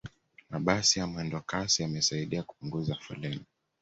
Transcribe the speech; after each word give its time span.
mabasi 0.49 0.99
ya 0.99 1.07
mwendokasi 1.07 1.81
yamesaidia 1.81 2.43
kupunguza 2.43 2.95
foleni 2.95 3.45